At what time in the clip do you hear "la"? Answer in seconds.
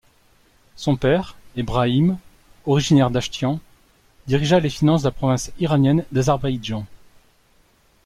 5.09-5.11